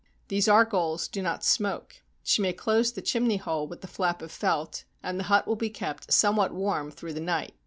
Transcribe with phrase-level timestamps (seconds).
[0.29, 4.31] These argols do not smoke; she may close the chimney hole with the flap of
[4.31, 7.53] felt, and the hut will be kept somewhat warm through the night.